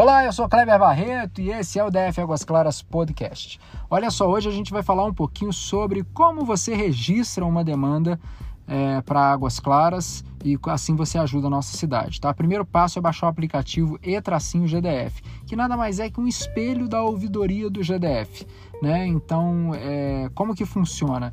Olá, 0.00 0.24
eu 0.24 0.32
sou 0.32 0.48
Kleber 0.48 0.78
Barreto 0.78 1.40
e 1.40 1.50
esse 1.50 1.76
é 1.76 1.84
o 1.84 1.90
DF 1.90 2.20
Águas 2.20 2.44
Claras 2.44 2.80
Podcast. 2.80 3.58
Olha 3.90 4.12
só, 4.12 4.28
hoje 4.28 4.48
a 4.48 4.52
gente 4.52 4.70
vai 4.70 4.80
falar 4.80 5.04
um 5.04 5.12
pouquinho 5.12 5.52
sobre 5.52 6.04
como 6.14 6.44
você 6.44 6.72
registra 6.72 7.44
uma 7.44 7.64
demanda 7.64 8.16
é, 8.68 9.00
para 9.00 9.32
Águas 9.32 9.58
Claras 9.58 10.22
e 10.44 10.58
assim 10.66 10.94
você 10.94 11.18
ajuda 11.18 11.46
a 11.46 11.50
nossa 11.50 11.76
cidade. 11.76 12.20
Tá? 12.20 12.32
Primeiro 12.34 12.64
passo 12.64 12.98
é 12.98 13.02
baixar 13.02 13.26
o 13.26 13.30
aplicativo 13.30 13.98
e-tracinho 14.02 14.68
GDF, 14.68 15.22
que 15.46 15.56
nada 15.56 15.76
mais 15.76 15.98
é 15.98 16.10
que 16.10 16.20
um 16.20 16.28
espelho 16.28 16.86
da 16.86 17.02
ouvidoria 17.02 17.70
do 17.70 17.82
GDF. 17.82 18.46
Né? 18.82 19.06
Então, 19.06 19.72
é, 19.74 20.30
como 20.34 20.54
que 20.54 20.64
funciona? 20.64 21.32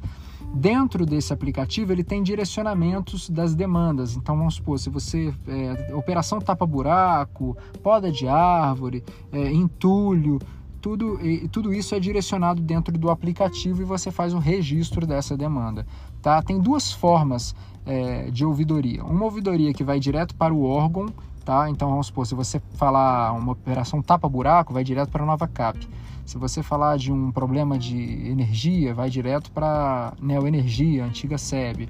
Dentro 0.54 1.06
desse 1.06 1.34
aplicativo 1.34 1.92
ele 1.92 2.04
tem 2.04 2.24
direcionamentos 2.24 3.30
das 3.30 3.54
demandas. 3.54 4.16
Então 4.16 4.38
vamos 4.38 4.56
supor, 4.56 4.80
se 4.80 4.90
você 4.90 5.34
é, 5.48 5.94
operação 5.94 6.40
tapa 6.40 6.66
buraco, 6.66 7.58
poda 7.84 8.10
de 8.10 8.26
árvore, 8.28 9.04
é, 9.34 9.52
entulho, 9.52 10.40
tudo, 10.86 11.20
e, 11.26 11.48
tudo 11.48 11.74
isso 11.74 11.96
é 11.96 12.00
direcionado 12.00 12.62
dentro 12.62 12.96
do 12.96 13.10
aplicativo 13.10 13.82
e 13.82 13.86
você 13.86 14.12
faz 14.12 14.36
o 14.36 14.38
registro 14.38 15.08
dessa 15.08 15.36
demanda. 15.36 15.84
Tá? 16.22 16.40
Tem 16.44 16.60
duas 16.60 16.92
formas 16.92 17.56
é, 17.88 18.30
de 18.30 18.46
ouvidoria. 18.46 19.04
Uma 19.04 19.26
ouvidoria 19.26 19.74
que 19.74 19.84
vai 19.84 20.00
direto 20.00 20.36
para 20.36 20.54
o 20.54 20.64
órgão, 20.64 21.08
tá? 21.44 21.68
Então 21.72 21.90
vamos 21.90 22.06
supor, 22.06 22.28
se 22.28 22.36
você 22.36 22.62
falar 22.76 23.32
uma 23.32 23.54
operação 23.54 24.00
tapa 24.00 24.30
buraco, 24.30 24.76
vai 24.76 24.84
direto 24.84 25.10
para 25.10 25.24
a 25.24 25.26
nova 25.26 25.48
CAP. 25.48 25.90
Se 26.24 26.38
você 26.38 26.62
falar 26.62 27.00
de 27.00 27.12
um 27.12 27.32
problema 27.32 27.80
de 27.80 27.98
energia, 28.30 28.94
vai 28.94 29.10
direto 29.10 29.52
para 29.52 30.14
Neoenergia, 30.22 31.04
antiga 31.04 31.36
SEB. 31.36 31.90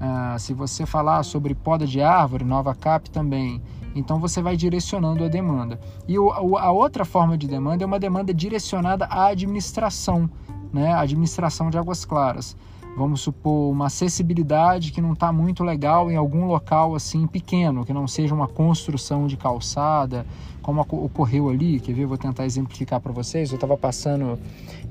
Uh, 0.00 0.36
se 0.40 0.52
você 0.52 0.84
falar 0.84 1.22
sobre 1.22 1.54
poda 1.54 1.86
de 1.86 2.00
árvore, 2.02 2.44
nova 2.44 2.74
CAP 2.74 3.08
também. 3.08 3.62
Então 3.96 4.20
você 4.20 4.42
vai 4.42 4.56
direcionando 4.56 5.24
a 5.24 5.28
demanda. 5.28 5.80
E 6.06 6.14
a 6.16 6.70
outra 6.70 7.04
forma 7.04 7.36
de 7.36 7.48
demanda 7.48 7.82
é 7.82 7.86
uma 7.86 7.98
demanda 7.98 8.32
direcionada 8.32 9.06
à 9.06 9.28
administração, 9.28 10.30
né? 10.72 10.92
administração 10.92 11.70
de 11.70 11.78
águas 11.78 12.04
claras 12.04 12.56
vamos 12.96 13.20
supor, 13.20 13.70
uma 13.70 13.86
acessibilidade 13.86 14.90
que 14.90 15.02
não 15.02 15.12
está 15.12 15.30
muito 15.30 15.62
legal 15.62 16.10
em 16.10 16.16
algum 16.16 16.46
local 16.46 16.94
assim 16.94 17.26
pequeno, 17.26 17.84
que 17.84 17.92
não 17.92 18.08
seja 18.08 18.34
uma 18.34 18.48
construção 18.48 19.26
de 19.26 19.36
calçada, 19.36 20.24
como 20.62 20.80
ocorreu 20.80 21.50
ali, 21.50 21.78
quer 21.78 21.92
ver? 21.92 22.06
Vou 22.06 22.16
tentar 22.16 22.46
exemplificar 22.46 22.98
para 22.98 23.12
vocês. 23.12 23.50
Eu 23.50 23.56
estava 23.56 23.76
passando 23.76 24.38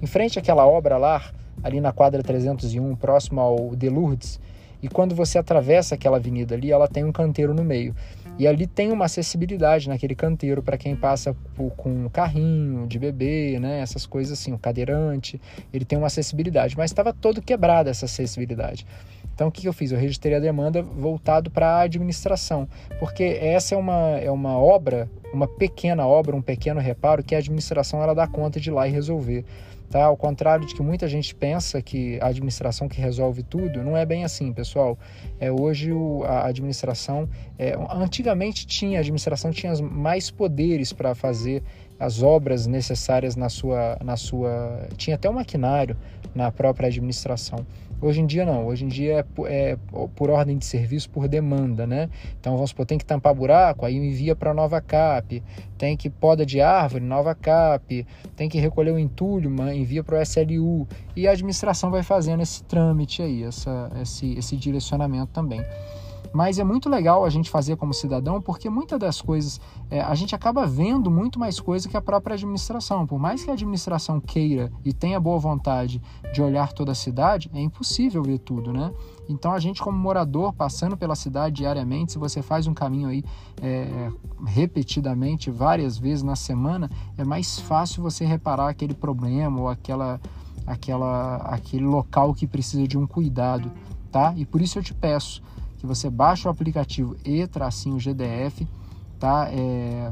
em 0.02 0.06
frente 0.06 0.38
àquela 0.38 0.68
obra 0.68 0.98
lá, 0.98 1.22
ali 1.64 1.82
na 1.82 1.92
quadra 1.92 2.22
301, 2.22 2.96
próximo 2.96 3.42
ao 3.42 3.76
De 3.76 3.90
Lourdes, 3.90 4.40
e 4.84 4.88
quando 4.88 5.16
você 5.16 5.40
atravessa 5.40 5.96
aquela 5.96 6.18
avenida 6.18 6.54
ali, 6.54 6.72
ela 6.72 6.88
tem 6.88 7.04
um 7.04 7.12
canteiro 7.12 7.56
no 7.56 7.64
meio. 7.64 7.96
E 8.38 8.46
ali 8.46 8.68
tem 8.68 8.92
uma 8.92 9.06
acessibilidade 9.06 9.88
naquele 9.88 10.14
canteiro 10.14 10.62
para 10.62 10.78
quem 10.78 10.94
passa 10.94 11.34
por, 11.56 11.72
com 11.72 11.90
um 12.06 12.10
carrinho 12.10 12.86
de 12.86 13.00
bebê, 13.00 13.58
né? 13.60 13.80
Essas 13.80 14.06
coisas 14.06 14.38
assim, 14.38 14.52
o 14.52 14.60
cadeirante, 14.60 15.40
ele 15.74 15.86
tem 15.86 15.98
uma 15.98 16.08
acessibilidade, 16.08 16.76
mas 16.76 16.92
estava 16.92 17.14
todo 17.14 17.42
quebrada 17.42 17.90
essa 17.90 18.06
acessibilidade. 18.06 18.86
Então 19.36 19.50
o 19.50 19.52
que 19.52 19.68
eu 19.68 19.74
fiz? 19.74 19.92
Eu 19.92 20.00
registrei 20.00 20.34
a 20.34 20.40
demanda 20.40 20.82
voltado 20.82 21.52
para 21.52 21.68
a 21.68 21.82
administração, 21.82 22.68
porque 23.00 23.38
essa 23.42 23.76
é 23.76 23.78
uma, 23.78 24.18
é 24.18 24.32
uma 24.32 24.58
obra, 24.58 25.12
uma 25.34 25.46
pequena 25.46 26.08
obra, 26.08 26.34
um 26.34 26.42
pequeno 26.42 26.80
reparo 26.80 27.22
que 27.22 27.36
a 27.36 27.38
administração 27.38 28.02
ela 28.02 28.16
dá 28.16 28.26
conta 28.26 28.60
de 28.60 28.70
ir 28.70 28.74
lá 28.74 28.88
e 28.88 28.92
resolver. 28.92 29.44
Tá? 29.90 30.06
Ao 30.06 30.18
contrário 30.18 30.66
de 30.66 30.74
que 30.74 30.82
muita 30.82 31.08
gente 31.08 31.36
pensa 31.36 31.82
que 31.82 32.18
a 32.22 32.28
administração 32.28 32.88
que 32.88 33.00
resolve 33.00 33.44
tudo, 33.44 33.84
não 33.84 33.96
é 33.96 34.06
bem 34.06 34.24
assim, 34.24 34.52
pessoal. 34.52 34.98
É, 35.40 35.52
hoje 35.52 35.92
o, 35.92 36.24
a 36.24 36.48
administração, 36.48 37.30
é, 37.58 37.78
antigamente 37.92 38.66
tinha, 38.66 38.98
a 38.98 39.02
administração 39.02 39.52
tinha 39.52 39.76
mais 39.82 40.32
poderes 40.32 40.92
para 40.92 41.14
fazer 41.14 41.62
as 42.00 42.22
obras 42.22 42.68
necessárias 42.68 43.36
na 43.36 43.50
sua, 43.50 43.98
na 44.04 44.18
sua. 44.18 44.88
Tinha 44.98 45.16
até 45.16 45.30
um 45.30 45.34
maquinário 45.34 45.96
na 46.34 46.52
própria 46.52 46.88
administração. 46.88 47.66
Hoje 48.02 48.20
em 48.20 48.26
dia 48.26 48.46
não, 48.46 48.68
hoje 48.68 48.84
em 48.84 48.90
dia 48.90 49.20
é 49.20 49.24
por, 49.24 49.50
é 49.50 49.78
por 50.16 50.30
ordem 50.30 50.58
de 50.58 50.66
serviço, 50.66 51.10
por 51.10 51.30
demanda, 51.30 51.88
né? 51.88 52.10
Então 52.40 52.54
vamos 52.54 52.72
supor, 52.72 52.86
tem 52.86 52.98
que 52.98 53.06
tampar 53.06 53.34
buraco, 53.34 53.86
aí 53.86 53.96
envia 53.96 54.36
para 54.36 54.54
nova 54.54 54.82
CAP, 54.82 55.42
tem 55.78 55.96
que 55.96 56.10
poda 56.10 56.46
de 56.46 56.60
árvore, 56.60 57.04
nova 57.04 57.34
CAP, 57.34 58.06
tem 58.36 58.50
que 58.50 58.60
recolher 58.60 58.92
o 58.92 59.00
entulho, 59.00 59.50
envia 59.74 60.04
para 60.04 60.20
o 60.20 60.22
SLU 60.22 60.86
e 61.16 61.26
a 61.26 61.32
administração 61.32 61.90
vai 61.90 62.04
fazendo 62.04 62.44
esse 62.44 62.64
trâmite 62.66 63.22
aí, 63.22 63.44
essa, 63.44 63.90
esse, 64.02 64.34
esse 64.38 64.58
direcionamento 64.58 65.32
também. 65.32 65.62
Mas 66.36 66.60
é 66.60 66.66
muito 66.66 66.90
legal 66.90 67.24
a 67.24 67.30
gente 67.30 67.50
fazer 67.50 67.78
como 67.78 67.94
cidadão, 67.94 68.42
porque 68.42 68.70
muitas 68.70 69.00
das 69.00 69.22
coisas 69.22 69.62
é, 69.90 70.02
a 70.02 70.14
gente 70.16 70.36
acaba 70.36 70.68
vendo 70.68 71.10
muito 71.10 71.40
mais 71.40 71.62
coisa 71.62 71.88
que 71.88 71.96
a 71.96 72.02
própria 72.02 72.34
administração. 72.34 73.08
Por 73.08 73.18
mais 73.18 73.46
que 73.46 73.50
a 73.50 73.54
administração 73.54 74.20
queira 74.20 74.70
e 74.84 74.92
tenha 74.92 75.18
boa 75.18 75.40
vontade 75.40 76.02
de 76.34 76.42
olhar 76.42 76.74
toda 76.74 76.92
a 76.92 76.96
cidade, 76.96 77.50
é 77.54 77.62
impossível 77.62 78.22
ver 78.22 78.40
tudo, 78.40 78.74
né? 78.74 78.92
Então 79.30 79.54
a 79.54 79.60
gente 79.60 79.82
como 79.82 79.98
morador 79.98 80.52
passando 80.52 80.98
pela 80.98 81.16
cidade 81.16 81.56
diariamente, 81.56 82.12
se 82.12 82.18
você 82.18 82.42
faz 82.42 82.68
um 82.68 82.74
caminho 82.74 83.08
aí 83.08 83.24
é, 83.62 84.12
repetidamente 84.46 85.50
várias 85.50 85.98
vezes 85.98 86.22
na 86.22 86.36
semana, 86.36 86.92
é 87.18 87.24
mais 87.24 87.62
fácil 87.62 88.04
você 88.04 88.26
reparar 88.26 88.68
aquele 88.68 88.94
problema 88.94 89.58
ou 89.62 89.70
aquela, 89.70 90.20
aquela, 90.68 91.38
aquele 91.38 91.86
local 91.86 92.34
que 92.34 92.46
precisa 92.46 92.86
de 92.86 92.98
um 92.98 93.08
cuidado, 93.08 93.72
tá? 94.12 94.34
E 94.36 94.46
por 94.46 94.62
isso 94.62 94.78
eu 94.78 94.84
te 94.84 94.94
peço 94.94 95.42
que 95.86 95.96
você 95.96 96.10
baixe 96.10 96.48
o 96.48 96.52
aplicativo 96.52 97.16
e-GDF, 97.24 98.68
tá? 99.20 99.48
É, 99.52 100.12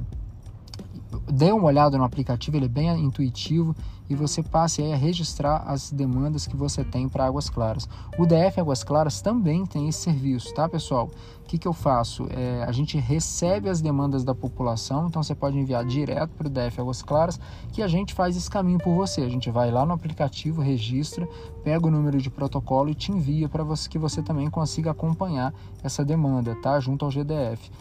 dê 1.34 1.52
uma 1.52 1.66
olhada 1.66 1.98
no 1.98 2.04
aplicativo, 2.04 2.58
ele 2.58 2.66
é 2.66 2.70
bem 2.70 2.90
intuitivo 3.04 3.76
e 4.08 4.14
você 4.14 4.44
passe 4.44 4.84
a 4.84 4.96
registrar 4.96 5.64
as 5.66 5.92
demandas 5.92 6.46
que 6.46 6.56
você 6.56 6.84
tem 6.84 7.10
para 7.10 7.26
Águas 7.26 7.50
Claras. 7.50 7.90
O 8.20 8.26
DF 8.28 8.60
Águas 8.60 8.84
Claras 8.84 9.20
também 9.20 9.66
tem 9.66 9.90
esse 9.90 10.02
serviço, 10.02 10.54
tá 10.54 10.70
pessoal? 10.70 11.10
O 11.40 11.46
que, 11.48 11.58
que 11.58 11.68
eu 11.68 11.74
faço? 11.74 12.28
É, 12.30 12.64
a 12.64 12.72
gente 12.72 13.00
recebe 13.00 13.68
as 13.68 13.82
demandas 13.82 14.24
da 14.24 14.36
população, 14.36 15.08
então 15.08 15.24
você 15.24 15.34
pode 15.34 15.58
enviar 15.58 15.84
direto 15.84 16.30
para 16.38 16.48
o 16.48 16.50
DF 16.52 16.80
Águas 16.80 17.02
Claras, 17.02 17.40
que 17.72 17.82
a 17.82 17.88
gente 17.88 18.14
faz 18.14 18.38
esse 18.38 18.50
caminho 18.50 18.78
por 18.78 18.94
você. 18.94 19.22
A 19.22 19.30
gente 19.30 19.50
vai 19.50 19.72
lá 19.72 19.88
no 19.88 19.94
aplicativo, 19.94 20.62
registra, 20.62 21.28
pega 21.64 21.88
o 21.88 21.92
número 21.92 22.22
de 22.22 22.30
protocolo 22.30 22.92
e 22.92 22.96
te 22.96 23.12
envia 23.12 23.50
para 23.50 23.64
você 23.64 23.90
que 23.90 23.98
você 23.98 24.22
também 24.22 24.52
consiga 24.52 24.92
acompanhar 24.92 25.52
essa 25.84 26.06
demanda, 26.06 26.56
tá? 26.62 26.80
Junto 26.80 27.06
ao 27.06 27.12
GDF. 27.12 27.72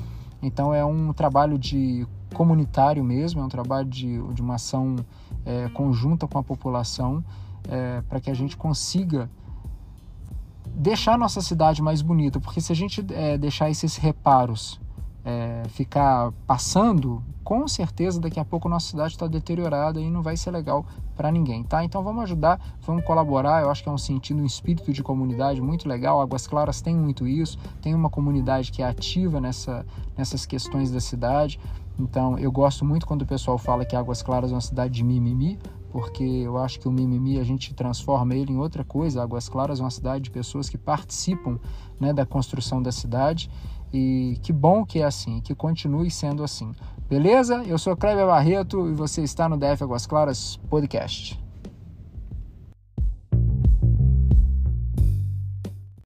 Então 0.42 0.74
é 0.74 0.84
um 0.84 1.12
trabalho 1.12 1.58
de 1.58 2.06
comunitário 2.32 3.03
mesmo, 3.04 3.41
é 3.41 3.44
um 3.44 3.48
trabalho 3.48 3.88
de, 3.88 4.20
de 4.32 4.43
uma 4.43 4.54
ação 4.54 4.97
é, 5.44 5.69
conjunta 5.70 6.26
com 6.26 6.38
a 6.38 6.43
população 6.43 7.25
é, 7.69 8.03
para 8.09 8.20
que 8.20 8.31
a 8.31 8.34
gente 8.34 8.56
consiga 8.56 9.31
deixar 10.75 11.19
nossa 11.19 11.41
cidade 11.41 11.82
mais 11.82 12.03
bonita, 12.03 12.41
porque 12.41 12.60
se 12.60 12.72
a 12.72 12.76
gente 12.76 13.04
é, 13.10 13.37
deixar 13.37 13.70
esses 13.70 13.97
reparos 13.97 14.81
é, 15.25 15.62
ficar 15.69 16.32
passando, 16.47 17.22
com 17.44 17.66
certeza 17.69 18.20
daqui 18.20 18.41
a 18.41 18.44
pouco 18.44 18.69
nossa 18.69 18.88
cidade 18.88 19.12
está 19.12 19.26
deteriorada 19.26 20.00
e 20.00 20.10
não 20.10 20.22
vai 20.22 20.37
ser 20.37 20.50
legal 20.50 20.84
para 21.16 21.31
ninguém, 21.31 21.62
tá? 21.62 21.84
Então 21.84 22.03
vamos 22.03 22.25
ajudar, 22.25 22.60
vamos 22.84 23.04
colaborar. 23.04 23.62
Eu 23.62 23.70
acho 23.70 23.82
que 23.82 23.88
é 23.88 23.93
um 23.93 23.99
sentido, 23.99 24.41
um 24.41 24.47
espírito 24.47 24.93
de 24.93 25.03
comunidade 25.03 25.60
muito 25.60 25.88
legal. 25.88 26.20
Águas 26.20 26.47
Claras 26.47 26.81
tem 26.81 26.97
muito 26.97 27.26
isso, 27.26 27.59
tem 27.81 27.94
uma 27.94 28.10
comunidade 28.10 28.72
que 28.72 28.82
é 28.82 28.87
ativa 28.87 29.41
nessa, 29.41 29.87
nessas 30.16 30.47
questões 30.47 30.91
da 30.91 31.00
cidade. 31.00 31.60
Então 32.02 32.36
eu 32.36 32.50
gosto 32.50 32.84
muito 32.84 33.06
quando 33.06 33.22
o 33.22 33.26
pessoal 33.26 33.56
fala 33.56 33.84
que 33.84 33.94
Águas 33.94 34.22
Claras 34.22 34.50
é 34.50 34.54
uma 34.54 34.60
cidade 34.60 34.94
de 34.94 35.04
mimimi, 35.04 35.58
porque 35.90 36.24
eu 36.24 36.58
acho 36.58 36.80
que 36.80 36.88
o 36.88 36.90
mimimi 36.90 37.38
a 37.38 37.44
gente 37.44 37.72
transforma 37.74 38.34
ele 38.34 38.52
em 38.52 38.58
outra 38.58 38.82
coisa. 38.82 39.22
Águas 39.22 39.48
Claras 39.48 39.78
é 39.78 39.82
uma 39.82 39.90
cidade 39.90 40.24
de 40.24 40.30
pessoas 40.30 40.68
que 40.68 40.76
participam 40.76 41.58
né, 42.00 42.12
da 42.12 42.26
construção 42.26 42.82
da 42.82 42.90
cidade 42.90 43.48
e 43.92 44.38
que 44.43 44.52
bom 44.52 44.84
que 44.84 44.99
é 44.99 45.04
assim, 45.04 45.40
que 45.40 45.54
continue 45.54 46.10
sendo 46.10 46.43
assim. 46.43 46.75
Beleza? 47.08 47.62
Eu 47.64 47.78
sou 47.78 47.96
Kleber 47.96 48.26
Barreto 48.26 48.88
e 48.88 48.94
você 48.94 49.22
está 49.22 49.48
no 49.48 49.56
DF 49.56 49.84
Águas 49.84 50.06
Claras 50.06 50.56
Podcast. 50.69 51.42